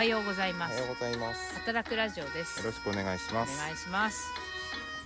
[0.00, 0.72] はようございます。
[0.72, 1.54] おはようございます。
[1.56, 2.60] 働くラジオです。
[2.60, 3.58] よろしくお願いしおます。
[3.58, 4.28] 願いします。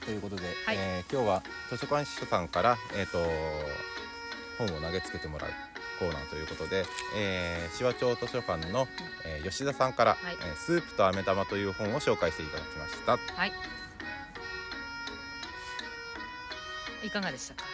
[0.05, 0.77] ということで、はい。
[0.79, 3.19] えー今日は図書館司書さんからえっ、と
[4.57, 5.51] 本を投げつけてもらう
[5.99, 6.85] コーナーということで、
[7.17, 8.87] えー、手話町図書館の、
[9.25, 10.37] えー吉田さんから、はい。
[10.41, 13.19] えースープと飴玉という本を紹介していただきました。
[13.35, 13.53] はい。
[17.05, 17.65] いかがでしたか？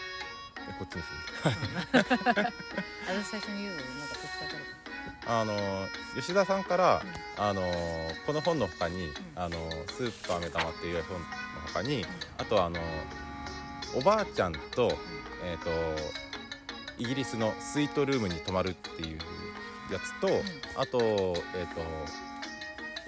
[0.71, 2.01] えこっちにする。
[2.01, 4.57] あれ最初に言うのなんか手伝った。
[4.57, 4.65] る
[5.27, 7.03] あのー吉田さんから、
[7.39, 11.27] あのーこの本の他に、あのースープと飴玉っていう本の
[11.73, 12.05] 他に、
[12.39, 12.81] あとはあのー
[13.97, 14.93] おばあちゃんと、
[15.45, 15.71] えっ、と
[16.97, 19.19] イギリスのスイートルームに泊まるっていう
[19.93, 20.29] やつと、
[20.81, 20.99] あと
[21.57, 21.81] えっ、と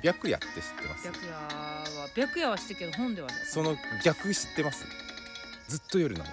[0.02, 1.06] 白夜って知ってます？
[1.06, 4.84] 白夜は白夜はしてけど本ではねその逆知ってます？
[5.68, 6.30] ずっと夜なの。
[6.30, 6.32] へ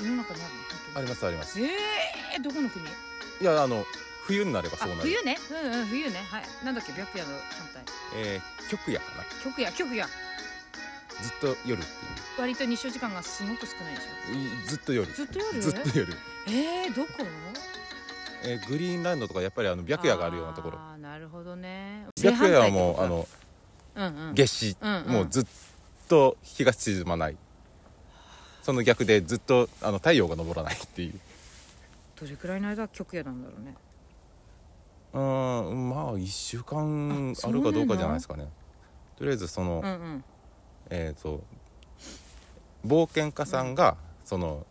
[0.00, 0.52] え世の中にある
[0.94, 0.98] の？
[0.98, 1.60] あ本りますあります。
[1.60, 1.68] え
[2.36, 2.84] えどこの国？
[3.40, 3.84] いやあの
[4.24, 5.00] 冬になればあそうなる。
[5.02, 5.38] 冬ね。
[5.50, 6.16] うんうん冬ね。
[6.30, 6.42] はい。
[6.64, 7.82] なんだっけ白夜の反対
[8.16, 9.24] えー、極夜かな。
[9.42, 10.06] 極夜極夜。
[10.06, 11.88] ずっと夜って
[12.38, 15.10] 割と日照時間がすごく少ないでしいういずっと夜。
[15.10, 15.62] ょずっと夜？
[15.62, 16.14] ずっと夜。
[16.48, 17.08] えー、どこ？
[18.42, 20.78] えーグリーンランドとかやっぱりあの白夜があるようなところ。
[20.78, 22.06] あーなるほどね。
[22.18, 23.28] 白夜はもうあの
[23.96, 24.34] うんうん。
[24.34, 25.12] 夏至、うんうん。
[25.12, 25.46] もうずっ
[26.08, 27.36] と日が沈まない。
[28.62, 31.20] その逆でずっとあの太陽が昇らないっていう
[32.20, 33.74] どれくらいの間極夜なんだろうね。
[35.14, 38.48] うーんまあ1週間ああるかどうかじゃないですかね。
[39.16, 40.24] とりあえずその、うんうん。
[40.90, 41.42] えっ、と
[42.86, 44.66] 冒険家さんが、その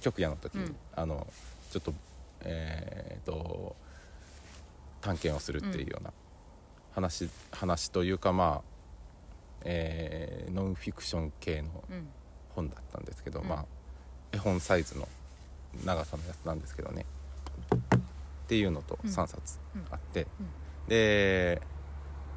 [0.00, 0.76] 極夜の時に、うん。
[0.94, 1.26] あの
[1.70, 1.94] ちょっと
[2.40, 3.76] えっ、と
[5.00, 6.12] 探検をするっていうような
[6.94, 12.08] 話,、話というかまあ、えーノンフィクション系のうん。
[12.56, 13.48] 本だったんですけど、うん。
[13.48, 13.64] まあ
[14.32, 15.06] 絵本サイズの
[15.84, 17.04] 長さのやつなんですけどね。
[17.94, 19.10] っていうのとうん。
[19.10, 19.86] 3冊うん。
[19.90, 20.46] あって、うん。
[20.88, 21.60] で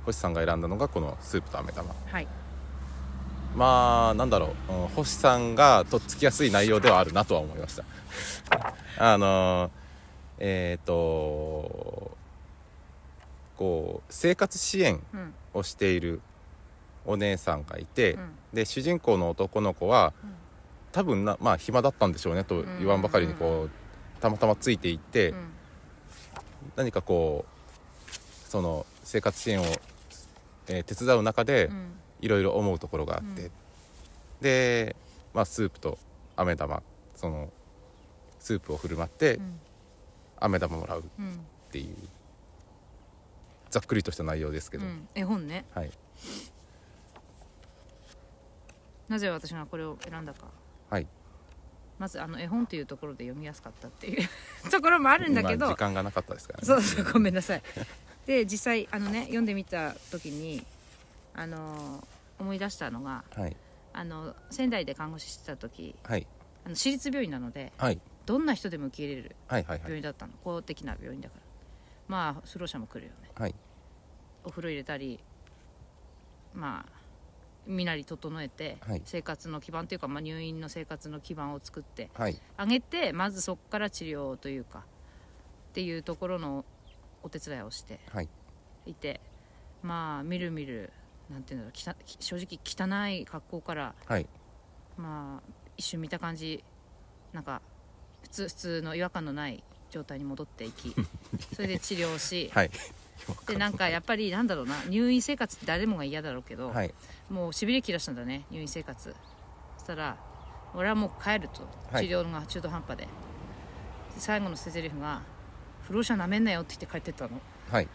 [0.05, 1.93] 星さんが選んだのがこの「スープと飴玉。
[2.11, 2.27] はい」
[3.55, 7.83] まあなんだろう、うん星さんがとっつきやすい内容ではあるなとは思いました。
[8.97, 9.71] あの
[10.39, 12.17] えっ、と
[13.57, 15.33] こう生活支援うん。
[15.53, 16.19] をしている
[17.05, 18.31] お姉さんがいて、うん。
[18.53, 20.33] で主人公の男の子は、うん
[20.93, 25.51] 多分なまあ暇だったんでしょうねと言わんばかりにこう、たまたまついていって、うん。
[26.77, 29.65] 何かこうその生活支援を、
[30.67, 31.93] えー手伝う中でうん。
[32.21, 33.51] いろいろ思うところがあって、うん。
[34.39, 34.95] で、
[35.33, 35.97] まあ、スープと
[36.37, 36.81] 飴玉
[37.15, 37.51] その
[38.39, 39.59] スープを振る舞ってうん。
[40.39, 41.39] 飴玉もらうっうん。
[41.71, 41.95] ていう
[43.71, 45.07] ざっくりとした内容ですけど、うん。
[45.15, 45.65] 絵本ね。
[45.73, 45.91] はい。
[49.09, 50.45] なぜ私がこれを選んだか
[50.93, 51.07] はい。
[51.97, 54.29] まずあの絵本というところで読みやすかったっていう
[54.69, 55.65] ところもあるんだけど。
[55.65, 56.65] まあ時間がなかったですからね。
[56.67, 57.63] そうそうごめんなさい。
[58.27, 60.63] で実際あのね読んでみた時に
[61.33, 63.57] あの思い出したのがはい。
[63.95, 66.27] あの仙台で看護師してた時はい。
[66.63, 67.99] あの私立病院なのではい。
[68.27, 69.79] どんな人でも受け入れるはいはいはい。
[69.81, 70.33] 病院だったの。
[70.43, 71.41] 公的な病院だから。
[72.07, 73.31] まあ不老者も来るよね。
[73.33, 73.55] はい。
[74.43, 75.19] お風呂入れたり
[76.53, 76.92] まあ
[77.65, 79.01] 身なり整えて、はい。
[79.05, 82.39] 生活の基盤というか、まあ、入院の生活の基盤を作ってはい。
[82.57, 84.83] あげてまずそこから治療というかっ
[85.73, 86.65] ていうところの
[87.23, 88.29] お手伝いをしてはい。
[88.85, 89.21] いて
[89.81, 90.91] まあみるみる
[91.29, 94.27] なんていうんだろうきた正直汚い格好からはい。
[94.97, 96.63] まあ一瞬見た感じ
[97.31, 97.61] なんか
[98.23, 100.93] 普通普通の違和感のない状態に戻っていき
[101.55, 102.71] それで治療しはい
[103.47, 106.93] でなんかやっぱりなんだろうな入院生活って誰もが嫌だろうけど、はい。
[107.29, 109.15] もうしびれ切らしたんだね入院生活。
[109.77, 110.17] そしたら
[110.75, 111.67] 俺はもう帰ると。
[111.91, 112.07] はい。
[112.07, 113.09] 治療が中途半端で,で、
[114.17, 115.21] 最後の捨て台詞が
[115.83, 117.39] 「不老者なめんなよ」って言って帰ってったの。
[117.69, 117.87] はい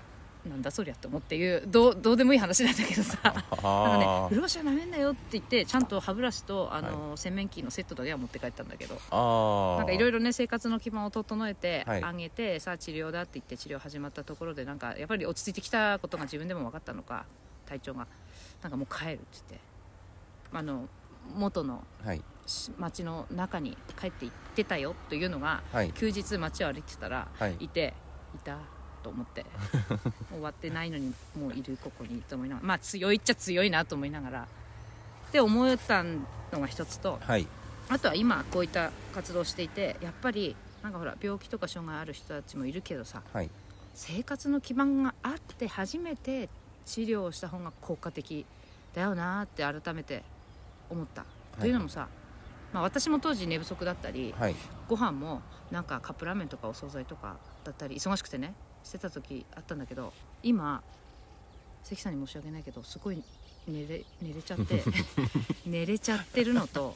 [0.48, 3.18] なんだそりゃって思っていうどうどうでもいい話なんだけどさ。
[3.24, 3.40] なんか
[3.98, 8.94] ねあ「不老者なめんなよ」って言ってちゃんと歯ブラシとあの、洗面器のセットだけは持って帰ったんだけど。
[8.94, 12.04] なんかいろいろね生活の基盤を整えてはい。
[12.04, 17.24] あげて、さあ治療だって言って治療始まったところでなんかやっぱり落ち着いてきたことが自分でも分かったのか
[17.66, 18.06] 体調が。
[18.62, 19.60] なんかもう帰るって言って。
[20.52, 20.88] あの
[21.34, 22.22] 元のはい。
[22.46, 25.92] し町の中に帰って行ってたよというのがはい。
[25.92, 27.56] 休日街を歩いてたらはい。
[27.60, 27.92] いて
[28.34, 28.58] いた
[28.98, 29.44] と思って
[30.30, 34.42] 終わってないのにもういるここにと思いながらまあ強いっちゃ強いなと思いながら
[35.28, 36.20] って思ったの
[36.60, 37.46] が一つとはい。
[37.90, 43.50] あとは今こういった活動をしていてやっぱりなんかほら病気とか障害ある人たちもいるけどさはい。
[43.94, 46.48] 生活の基盤があって初めて
[46.84, 48.46] 治療をした方が効果的
[48.94, 50.22] だよなって改めて
[50.88, 51.24] 思った、
[51.58, 52.08] というのもさ、
[52.72, 54.54] まあ、私も当時寝不足だったりはい。
[54.88, 58.54] ご飯もなんかカップラーメンとかお惣菜とかだったり忙しくてね
[58.88, 60.82] してた時あったんだけど今
[61.84, 63.22] 関さんに申し訳ないけどすごい
[63.66, 64.82] 寝れ寝れちゃって
[65.66, 66.94] 寝れちゃってるのと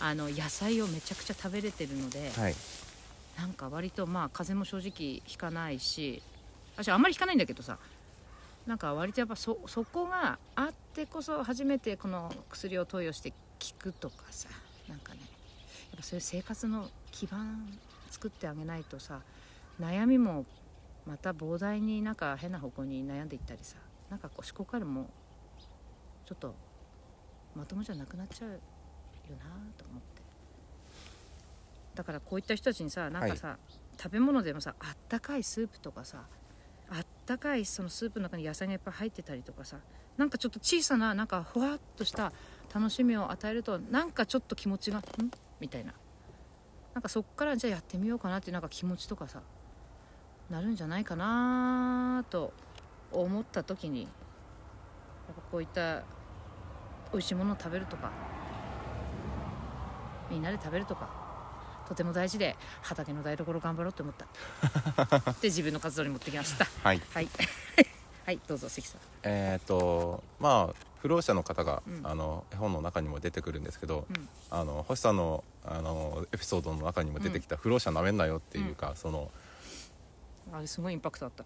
[0.00, 2.54] あの野菜をめちゃくちゃ食べれてるので、はい。
[3.36, 6.22] なんか割とまあ風邪も正直ひかないし
[6.76, 7.78] 私あんまりひかないんだけどさ
[8.64, 13.36] なんか割とやっぱそそこがあってこそ初めてこの薬を投与して効
[13.78, 14.48] くとかさ
[14.88, 15.26] なんかねや
[15.94, 17.76] っぱそういう生活の基盤
[18.10, 19.20] 作ってあげないとさ
[19.80, 20.46] 悩みも
[21.06, 23.76] また膨大になんか変な方向に悩んでいったりさ
[24.10, 25.10] なんかこう思考回路も
[26.24, 26.54] ちょっと
[27.54, 29.44] まともじゃなくなっちゃうよな
[29.76, 30.22] と思って。
[31.94, 33.56] だからこういった人たちにさなんかさ、
[33.96, 36.24] 食べ物でもさあったかいスープとかさ
[36.90, 39.78] あったかいそのスープの中に野菜がいっぱい入ってたりとかさ
[40.16, 42.32] なんかちょっと小さななんかふわっとした
[42.74, 45.02] 楽しみを与えるとなんかちょっと気持ちがん？
[45.60, 45.92] みたいな。
[46.94, 49.40] なんかそっからじゃあやってみようかなっていうなんか気持ちとかさ
[50.50, 52.52] なるんじゃないかなと
[53.12, 54.10] 思った時にやっ
[55.34, 56.02] ぱこういった
[57.12, 58.10] 美味しいものを食べるとか
[60.30, 61.24] みんなで食べるとか
[61.88, 65.32] とても大事で畑の台所頑張ろうって思った。
[65.40, 66.66] で自分の活動に持ってきました。
[66.82, 67.02] はい。
[67.12, 67.28] はい。
[68.24, 69.00] はいどうぞ関さん。
[69.22, 72.00] えっ、とまあ不老者の方が、うん。
[72.02, 74.28] あの絵本の中にも出てくるんですけど、うん。
[74.50, 79.30] あの星さんのあのエピソードの中にも出てきた「不老者なめんなよ」っていうか、その
[80.52, 81.44] あれすごいインパクトあった。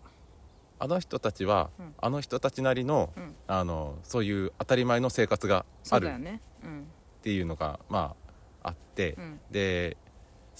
[0.81, 1.95] あの人たちは、うん。
[2.00, 3.35] あの人たちなりの,、うん。
[3.47, 6.41] あのそういう当たり前の生活があるっそうだよね。
[6.62, 6.87] うん。
[7.23, 8.15] ていうのがま
[8.62, 9.41] ああって、うん。
[9.50, 9.97] で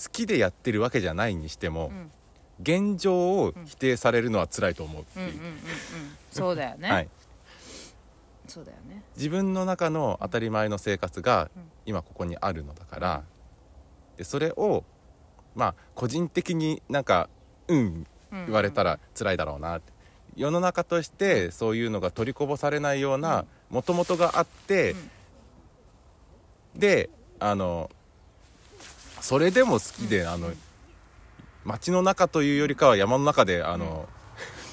[0.03, 2.11] 好きでやってるわけじゃないにしても、うん。
[2.61, 5.59] 現状を否定されるのは辛いと思うっていう、うんうんうんうん。
[6.31, 7.09] そうだよね、はい、
[8.49, 9.05] そうだよね。
[9.17, 13.23] 自分の中の当たり前の生活がうん今ここにあるのだから、
[14.17, 14.85] でそれを
[15.55, 17.31] まあ個人的になんか
[17.69, 19.93] うん言われたら辛いだろうなって。
[20.37, 24.95] 世の中としてそういうのが取りこぼされないようなもともとがあって、
[26.77, 27.11] で
[27.41, 27.91] あの
[29.21, 30.53] それでも好きで、あの
[31.65, 34.09] 街の中というよりかは山の中であの、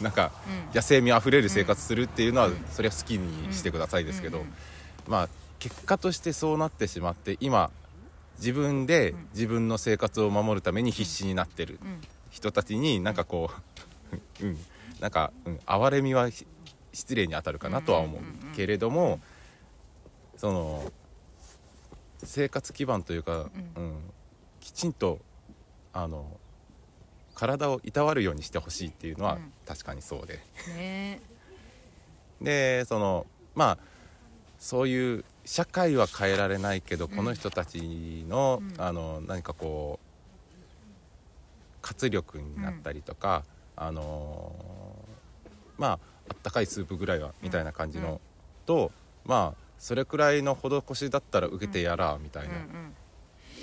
[0.01, 0.75] なんかうん。
[0.75, 4.45] 野生味あふれる生活するっていうのは、それは好きにしてくださいですけど、
[5.07, 7.71] まあ結果としてそうなってしまって今
[8.37, 11.79] 自分で自分の生活を守るために必死になってる。
[11.83, 12.01] うん
[12.35, 13.49] 人たちになんかこ
[14.41, 14.57] う、 うん、
[14.99, 16.45] なんか、うん、哀れみはひ
[16.91, 18.21] 失礼に当たるかなとは思う。
[18.21, 18.51] んうんうんうん。
[18.51, 19.21] うけれども
[20.35, 20.91] その
[22.23, 23.95] 生活基盤というか、ううん、
[24.59, 25.19] きちんと
[25.93, 26.25] あの
[27.35, 29.53] 体をいたわるようにしてほしいっていうのはうん。
[29.65, 30.41] 確かにそうで。
[30.75, 31.21] ね。
[32.41, 33.77] でそのまあ
[34.59, 38.81] そういう社会は変えられないけど、うんこの人たちの,、うん。
[38.81, 40.04] あの何かこう
[41.85, 43.43] 活力になったりとか、
[43.75, 44.55] あの
[45.77, 48.19] まああったかいスープぐらいはみたいな感じの、うん。
[48.65, 48.91] と
[49.23, 52.51] まあそれくらいの施しだったら受けてやらみたいうん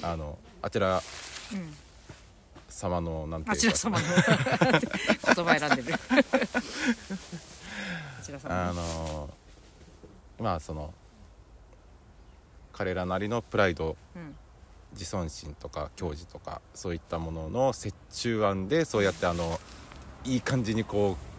[0.00, 1.02] な、あのあちら
[1.52, 1.58] うん。
[1.58, 1.74] うん
[2.68, 3.52] 様のなんていうか。
[3.52, 4.06] あちら様の。
[5.34, 5.98] 言葉選んでる。
[8.18, 9.28] あちら様あの
[10.38, 10.94] まあその
[12.72, 14.34] 彼らなりのプライドうん
[14.92, 19.58] 自尊心とか矜持とかそういったものの折衷案でそうやってあの
[20.24, 21.32] いい感じにこう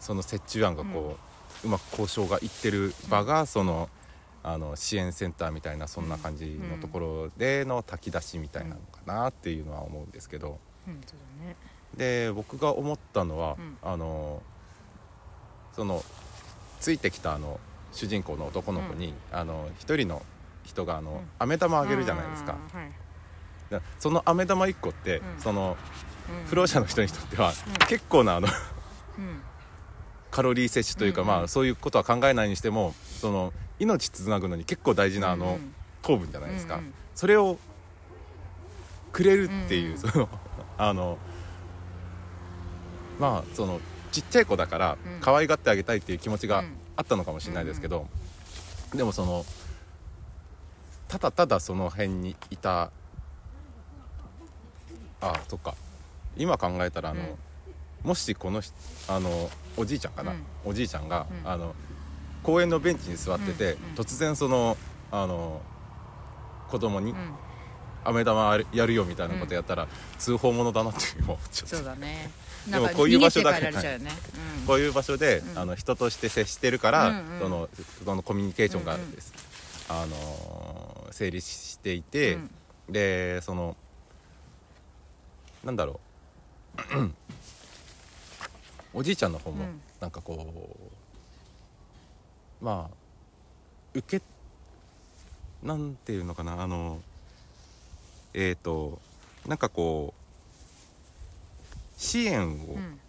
[0.00, 1.16] その折衷案がこ
[1.64, 3.88] う、うまく交渉がいってる場が、その
[4.42, 10.58] あの支援センターみたいなそんな感じのところでの炊き出しみたいなのかなっていうのは思うんですけど。
[11.96, 13.78] で僕が思ったのは、うん。
[13.82, 14.42] あの
[15.74, 16.02] その
[16.80, 17.58] ついてきたあの
[17.92, 20.22] 主人公の男の子に、あの一人の
[20.68, 21.20] 人があの、うん。
[21.38, 22.56] 飴玉あげるじゃないですか。
[23.98, 25.40] その飴玉1個って、うん。
[25.40, 25.76] その
[26.28, 26.46] うん。
[26.46, 27.86] 不老者の人にとっては、うん。
[27.86, 28.48] 結構なあの
[29.18, 29.40] うん。
[30.30, 35.74] カロリー摂取というか、まあそういうことは考えないにしてもその命つなぐのに結構大事なあの、うん。
[36.02, 36.80] 糖分じゃないですか、
[37.14, 37.58] それを
[39.12, 40.28] くれるっていう、その
[40.78, 41.18] あの
[43.18, 43.80] まあその
[44.12, 45.20] ちっちゃい子だからうん。
[45.20, 46.76] 可愛がってあげたいっていう気持ちがうん。
[46.96, 48.08] あったのかもしれないですけど、
[48.92, 49.46] でもその
[51.08, 52.90] ただただその辺にいた。
[55.20, 55.74] あそっか。
[56.36, 58.08] 今考えたらあの、うん。
[58.08, 58.72] もしこの人
[59.08, 60.42] あのおじいちゃんかな、うん。
[60.64, 61.50] おじいちゃんが、うん。
[61.50, 61.74] あの
[62.42, 63.84] 公園のベンチに座ってて、うん。
[63.90, 63.94] うん。
[63.94, 64.76] 突然その
[65.10, 65.60] あの
[66.68, 67.34] 子供にうん。
[68.04, 69.86] 飴玉やるよみたいなことやったら、
[70.18, 72.30] 通報者だなって思っちゃってそうだね。
[72.66, 73.72] でもこういう場所だけね。
[74.60, 74.66] うん。
[74.66, 75.58] こういう場所で、うん。
[75.58, 77.40] あの人として接してるから、うんうん。
[77.40, 77.68] その
[78.04, 79.34] そのコミュニケーションがうんうんです、
[79.88, 82.50] あのー成立していて、うん。
[82.90, 83.76] でその
[85.64, 86.00] なんだろ
[86.92, 86.94] う。
[88.94, 89.80] おじいちゃんの方もうん。
[90.00, 90.76] なんかこ
[92.62, 92.96] うまあ
[93.94, 94.24] 受け
[95.62, 97.00] なんていうのかなあの
[98.34, 99.00] えっ、と
[99.46, 103.00] なんかこう支援をうん。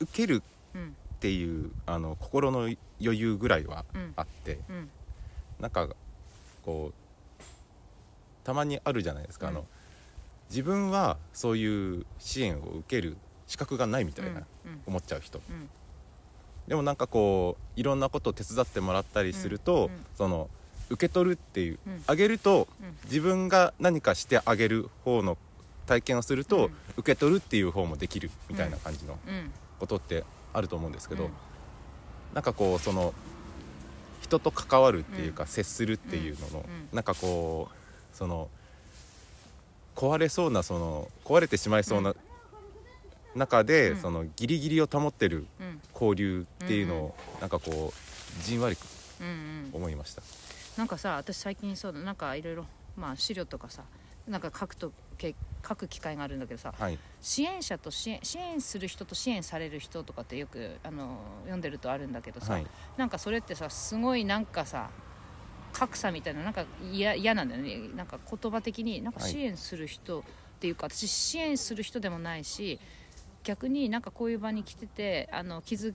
[0.00, 0.42] 受ける
[0.74, 2.68] うんっていうあの心の
[3.00, 4.12] 余裕ぐらいはうん。
[4.14, 4.90] あってうん。
[5.58, 5.88] なんか
[6.62, 7.42] こう
[8.44, 9.56] たまにあるじゃないですか、あうん。
[9.56, 9.64] の
[10.50, 13.16] 自分はそういう支援を受ける
[13.46, 14.82] 資格がないみたいな、うん。
[14.86, 15.40] 思っちゃう人。
[15.48, 15.70] うん。
[16.68, 19.88] でもなんかこういろんなことを手伝ってもらったりすると、
[20.18, 20.50] その
[20.90, 22.04] 受け取るっていう、うん。
[22.06, 22.96] あげるとうん。
[23.04, 25.38] 自分が何かしてあげる方の
[25.86, 26.74] 体験をすると、うん。
[26.98, 29.50] 受け取るっていう方もできるみたいな感じのうん。
[29.78, 30.22] ことって
[30.54, 31.30] あると思うんですけど、うん。
[32.32, 33.12] なんかこうその
[34.22, 36.88] 人と関わるっていうか、接するっていうのの、うん。
[36.92, 38.48] なんかこうその
[39.94, 42.14] 壊れそうなその壊れてしまいそうな
[43.34, 44.00] 中で、うん。
[44.00, 45.80] そのギリギリを保ってるうん。
[45.92, 48.76] 交流っていうのを、なんかこうじんわり
[49.20, 49.70] うんうん。
[49.74, 50.22] 思いました。
[50.76, 53.82] なんかさ私最近そうだなんかいろいろまあ資料とかさ
[54.26, 55.34] なんか書くとけ
[55.66, 62.66] 書く機会があるんだけどさはい、支援者と支援支援する人と支援される人とかってよくあの読んでるとあるんだけどさ、はい、
[62.96, 64.90] なんかそれってさすごいなんかさ
[65.72, 67.88] 格差みたいななんか嫌嫌なんだよね。
[67.96, 69.30] なんか言葉的になんかはい。
[69.30, 70.22] 支援する人っ
[70.60, 72.78] ていうか、私支援する人でもないし
[73.42, 75.94] 逆になんかこういう場に来ててあの気づ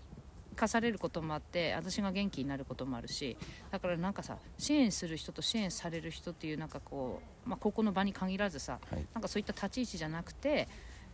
[0.56, 3.38] かされることもあって私が元気になることもあるし
[3.72, 10.68] だからなんかさ支援する人と支援される人っていうなんかこう、まあ、ここの場に限らずさはい、なんかそういった立ち位置じゃなくて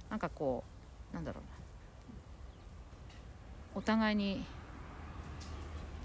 [0.10, 0.63] なんかこ
[1.12, 1.50] うなんだろうな。
[3.75, 4.46] お互いに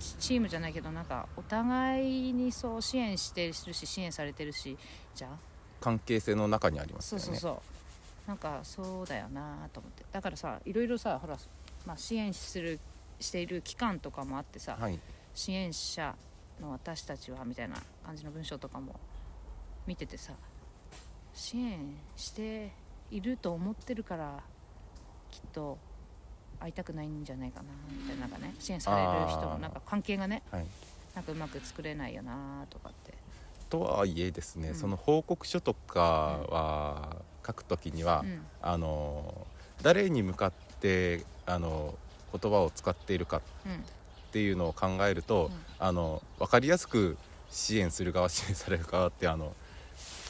[0.00, 4.76] チチームじゃないけどなんかお互いにそう支援してるし支援されてるし
[5.14, 5.36] じゃあ？
[5.80, 7.24] 関係性の中にありますよね。
[7.24, 7.62] そうそうそ
[8.26, 8.28] う。
[8.28, 10.04] なんかそうだよなと思って。
[10.10, 11.38] だからさいろいろさほら、
[11.86, 12.80] まあ、支援する
[13.20, 14.98] している機関とかもあってさ、はい、
[15.34, 16.14] 支援者
[16.60, 18.98] の私たちはみたいな感じの文章とかも
[19.86, 20.32] 見ててさ
[21.34, 22.72] 支援して
[23.10, 24.42] いると思ってるから
[25.30, 25.78] きっと
[26.58, 30.66] 会いたくないんじゃないかなみたいななんかね支援される人もなんか関係がねはい。
[31.14, 33.14] なんかうまく作れないよなとかって。
[33.68, 34.74] とはいえですね、うん。
[34.74, 36.00] その報告書とか
[36.48, 38.42] は書くときには、うん。
[38.62, 39.46] あの
[39.82, 41.94] 誰に向かってあの
[42.32, 43.84] 言葉を使っているかっうん。
[44.32, 45.52] ていうのを考えると、うん。
[45.78, 47.16] あの分かりやすく
[47.50, 49.52] 支援する側支援される側ってあの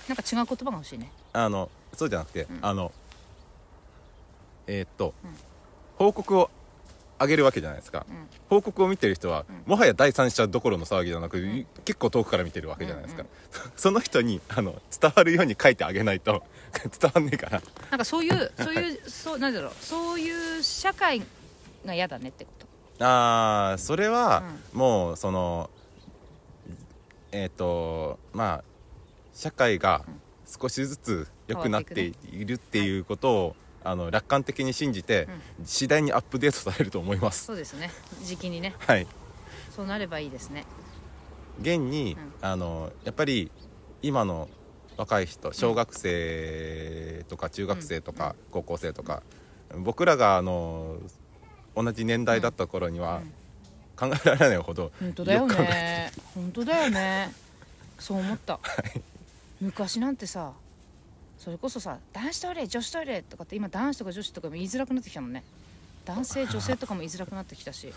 [0.09, 0.99] なんか違う言葉が欲しい。
[0.99, 2.59] ねあのそうじゃなくて、うん。
[2.63, 2.93] あの
[4.67, 5.31] えーっと、うん。
[5.97, 6.51] 報告を
[7.19, 8.07] あげるわけじゃないですか。
[8.09, 8.27] うん。
[8.49, 11.67] 報告を見てる人は、うもはや第三者どころの騒ぎじゃなく、ん。
[11.85, 13.29] 結構遠くから見てるわけじゃないですか、うん。
[13.77, 16.43] その人にあの伝わるように書いてあげないと
[16.99, 17.63] 伝わんねえから。
[17.91, 19.73] なんかそういうそういうそうなんだろう。
[19.81, 21.23] そういう社会
[21.85, 22.67] が嫌だねってこと。
[23.05, 25.71] ああそれは、もうその
[27.33, 28.65] えっ、とまあ
[29.35, 30.05] 社会が
[30.47, 35.29] 少しずつ良くなっているっていうことを、あの楽観的に信じて、
[35.65, 37.45] 次第にアップデートされると思います。
[37.47, 37.91] そうですね。
[38.23, 38.75] 時期にね。
[38.79, 39.07] はい。
[39.75, 40.67] そうなればいいですね。
[41.61, 43.51] 現に、うあのやっぱり
[44.03, 44.49] 今の
[44.97, 49.23] 若い人小学生とか中学生とか高校生とか、
[49.79, 50.97] 僕らがあの
[51.75, 53.21] 同じ年代だった頃には
[53.97, 56.13] 考えられないほど、本当だよね。
[56.35, 57.33] 本当だよね。
[57.99, 58.59] そう思った、
[59.61, 60.53] 昔なんてさ
[61.39, 65.43] それこそさ男子トイレ女子トイレとかって今男子とか女子とかも言いづらくなってきたもんね。
[66.05, 67.93] 男性女性とかも言いづらくなってきたし。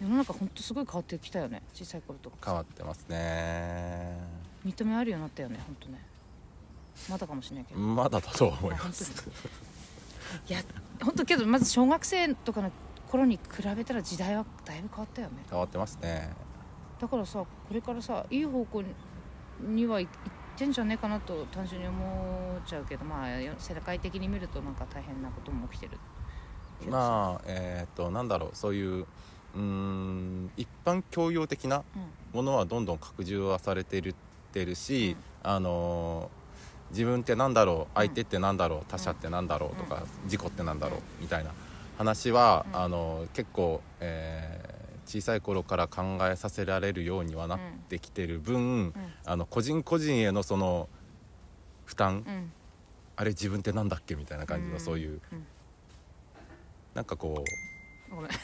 [0.00, 1.60] 世の中ほんとすごい変わってきたよね。
[1.74, 2.36] 小さい頃とか。
[2.42, 4.16] 変わってますね。
[4.64, 5.60] 認めあるようになったよね。
[5.66, 6.00] ほんとね。
[7.08, 9.12] まだかもしれないけど、まだだとは思います。
[10.48, 10.62] いや
[11.02, 12.70] 本当けどまず小学生とかの
[13.10, 15.34] 頃に比べたら時代はだいぶ変わったよね。
[15.50, 16.30] 変わってますね。
[17.00, 18.84] だからさこれからさいい方向
[19.60, 20.08] にはい、いっ
[20.56, 25.98] てんじゃねえかなと単純に思っちゃうけどまあよ世界的に見るとなんか大変なことも起きてる
[26.90, 29.06] まあえっ、となんだろうそういう
[29.54, 32.02] うーん一般教養的なうん。
[32.32, 34.14] ものはどんどん拡充はされてるっ
[34.52, 36.40] てるし、あのー
[36.90, 41.52] 自分ってなんだろう相手ってなんだろう他者ってなんだろうとか、事故ってなんだろうみたいな
[42.00, 42.76] 話は、うん。
[42.76, 50.88] あのー結構、えー小さい頃から考えさせられるようにはなってきてる分、あの個人個人へのその
[51.84, 52.52] 負担、うん。
[53.16, 54.80] あれ自分ってなんだっけみたいな感じの、うん。
[54.80, 55.46] そういう、うん。
[56.94, 57.42] なんかこ
[58.12, 58.30] うごめん。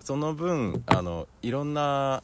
[0.00, 2.22] その分あのいろんな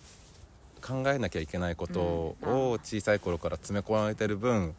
[0.82, 4.74] 考えなきゃいけないことを小さい頃から詰め込まれてる分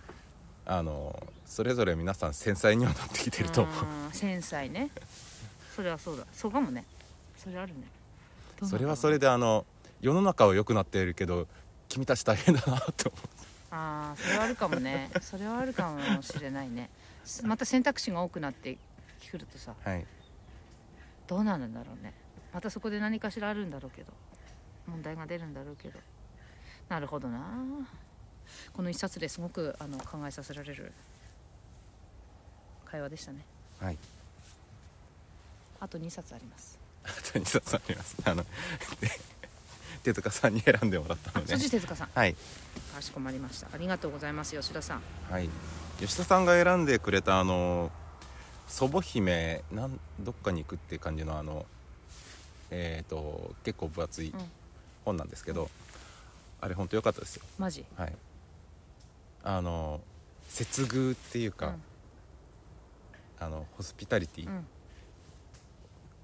[0.65, 3.85] あのそれぞれ皆さん繊細にはなってきてると思う。
[4.05, 4.89] うん繊細ね。
[5.75, 6.25] それはそうだ。
[6.31, 6.85] そうかもね。
[7.37, 7.83] それあるね。
[8.63, 9.65] それはそれであの
[10.01, 11.47] 世の中は良くなっているけど
[11.89, 13.17] 君たち大変だなと思
[13.71, 15.09] ああそれはあるかもね。
[15.21, 16.89] それはあるかもしれないね。
[17.43, 18.77] また選択肢が多くなって
[19.29, 20.05] くるとさうはい。
[21.27, 22.13] どうなるんだろうね。
[22.53, 24.11] またそこで何かしらあるんだろうけど
[24.87, 25.99] 問題が出るんだろうけど。
[26.89, 27.39] なるほどな
[28.73, 30.91] この一冊ですごくあの考えさせられる
[32.85, 33.45] 会話でしたね。
[33.79, 33.97] はい。
[35.79, 36.79] あと2冊あります。
[37.03, 38.15] あと2冊あります。
[38.25, 38.49] あので
[40.03, 42.09] 手塚さんに選んでもらったあのでそして手塚さん。
[42.13, 42.35] はい。
[42.93, 43.69] かしこまりました。
[43.73, 45.01] ありがとうございます吉田さん。
[45.29, 45.49] はい。
[45.99, 47.91] 吉田さんが選んでくれたあの
[48.67, 51.65] 祖母姫なんどっかに行くっていう感じのあの
[52.69, 54.51] えっ、と結構分厚いうん。
[55.03, 55.69] 本なんですけど、
[56.61, 57.43] あれ本当良かったですよ。
[57.57, 57.85] マジ？
[57.97, 58.13] はい
[59.43, 60.01] あの
[60.47, 61.75] 接遇っていうか、
[63.39, 64.55] あのホスピタリティっうん。
[64.55, 64.67] うん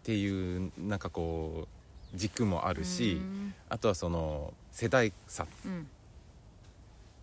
[0.08, 1.68] ていうなんかこ
[2.14, 3.54] う軸もあるし、うん。
[3.68, 5.46] あとはその世代差。
[5.66, 5.86] うん。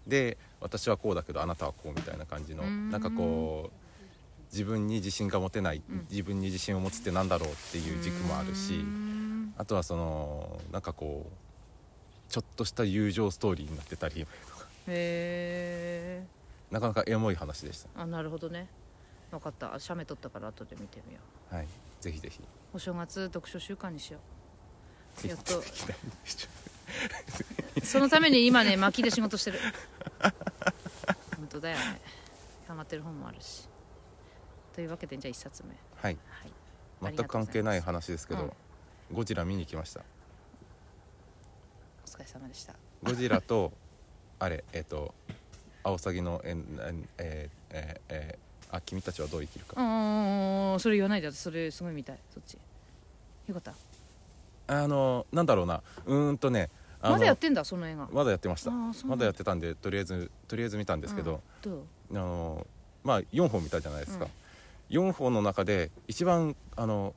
[0.06, 2.90] で私はこうだけどあなたはこうみたいな感じのうん。
[2.90, 6.06] なんかこう自分に自信が持てない、うん。
[6.10, 9.54] 自分に自信を持つってなんだろうっていう軸もあるし、うん。
[9.56, 14.26] あとはそのなんかこうちょっとした友情ストーリーになってたり
[14.88, 16.26] へえ
[16.70, 17.88] なかなかエモい話でした。
[17.94, 18.68] あなるほどね。
[19.30, 19.78] 分かった。
[19.78, 21.20] 写メ撮ったから後で見てみよ
[21.52, 21.54] う。
[21.54, 21.68] はい。
[22.00, 22.40] ぜひぜひ。
[22.72, 24.18] お正月読書週間にしよ
[25.24, 25.28] う。
[25.28, 25.62] やっと。
[27.84, 29.60] そのために今ね巻きで仕事してる。
[31.36, 32.00] 本当だよね。
[32.66, 33.68] 溜まってる本もあるし。
[34.74, 35.76] というわけでじゃあ1冊目。
[35.96, 36.18] はい。
[37.00, 37.14] はい。
[37.14, 38.52] 全く関係ない話ですけど、うん
[39.12, 40.00] ゴジラ見に来ました。
[42.04, 42.74] お疲れ様でした。
[43.02, 43.72] ゴジラと
[44.44, 45.14] あれえっ、と
[45.82, 48.44] アオサギのえんえんえーえーえー
[48.76, 49.80] あ君たちはどう生きるか。
[49.80, 52.54] うんそれ言わないで私それすごい見たいそっち。
[53.46, 53.72] よかった。
[54.66, 55.80] あのなんだろうな。
[56.04, 58.08] うーんとねまだやってんだその映画。
[58.12, 58.70] まだやってました。
[59.06, 61.84] まだやってたんでとりあえずとりあえず見たんですけど、うんどう？
[62.12, 62.66] あの
[63.04, 64.26] まあ4本見たじゃないですか、
[64.90, 67.14] 4本の中で一番あの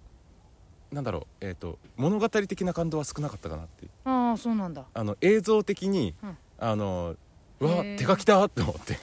[0.91, 3.91] なんだろうえっ、と物語的な感動は少なかったかなっていう。
[4.05, 4.85] ああそうなんだ。
[4.93, 6.37] あの映像的に、うん。
[6.59, 7.15] あの
[7.59, 8.95] うわ手書きだって思って。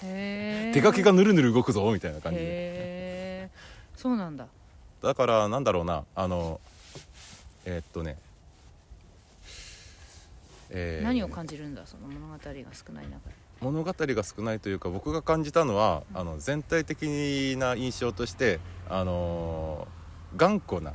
[0.73, 3.51] 手書きがぬるぬる動くぞみたいな感じで。
[3.97, 4.47] そうなんだ。
[5.03, 6.05] だからなんだろうな。
[6.15, 6.61] あの
[7.65, 8.17] えーっとね。
[10.71, 11.05] えー。
[11.05, 13.35] 何を感じるんだその物語が少ない中で。
[13.61, 20.05] 物語が少ないというか僕が感じたのは、あの全体的な印象としてあのー
[20.37, 20.95] 頑固な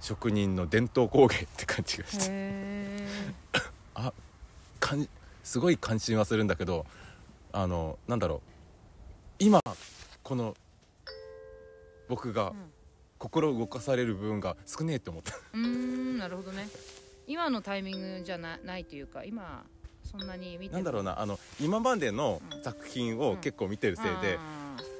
[0.00, 3.08] 職人の伝統工芸って感じがして、へえ
[3.96, 4.12] あ
[4.78, 5.08] かん
[5.42, 6.86] すごい関心はするんだけど
[7.52, 8.40] あのなんだろう。
[9.38, 9.60] 今
[10.22, 10.54] この
[12.08, 12.52] 僕が
[13.18, 15.34] 心動かされる部分が少ねえって思った。
[15.54, 16.68] うーんなるほどね。
[17.26, 19.64] 今のタイミングじゃなないというか今
[20.10, 22.62] そんなに見てもなんだろうなあの今までのうん。
[22.62, 24.38] 作品を結構見てるせいで、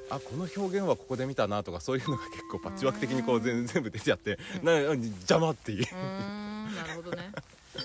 [0.08, 4.66] ああこの表現はここで見たなとかそういうのが結構パッチワーク的にこううん全全部出ちゃって、うん。
[4.66, 5.84] な邪魔っていう。
[5.84, 7.30] ーうーんなるほどね。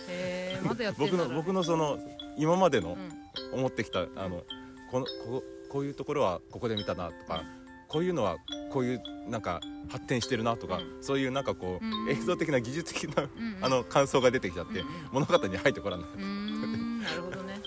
[0.07, 1.99] へえまだやってん僕のだろ僕のその
[2.37, 3.25] 今までのうん。
[3.51, 4.43] 思ってきたあの
[4.89, 7.43] このここういうところはここで見たなとか
[7.87, 8.37] こういうのは
[8.71, 12.09] こういうなんか発展してるなとか、うそういうなんかこう、うん。
[12.09, 13.29] 映像的な技術的な、
[13.61, 16.07] あの感想が出てきちゃって、物語に入ってこらない。
[16.17, 17.61] なるほどね。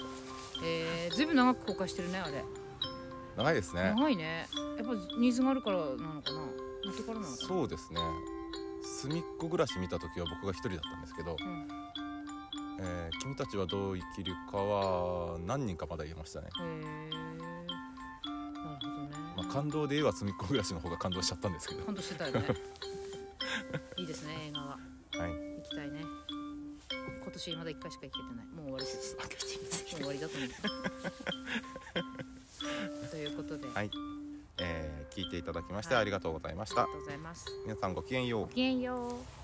[0.64, 2.44] えー、ずいぶん長く公開してるねあれ。
[3.36, 3.94] 長いですね。
[3.96, 4.48] 長いね。
[4.76, 6.40] やっぱニーズがあるからなのかな。
[6.84, 7.48] 元からなのかな。
[7.48, 8.00] そうですね。
[8.82, 11.77] 隅っこ暮らし見た時は僕が一人だったんですけど、うん
[12.80, 16.60] えー君たちはどう生きるかは何人かまだ言えましたね、な
[18.78, 21.84] るほどね、まあ、感動で言えば隅っこ暮らしの方が感動しちゃったんですけど。
[21.84, 22.44] 感動してたよね。
[23.98, 24.66] いいですね映画は。
[24.68, 24.80] はい。
[25.56, 26.04] 行きたいね。
[27.22, 28.46] 今年まだ1回しか行けてない。
[28.46, 29.16] もう終わりです。
[29.16, 29.26] もう
[29.98, 30.50] 終わりだと思う。
[33.10, 33.90] ということで、あはい、
[34.58, 37.44] えー聞いていただきましてありがとうございました、りがとうございます。
[37.64, 38.40] 皆さんごきげんよう。
[38.42, 39.37] ごきげんよう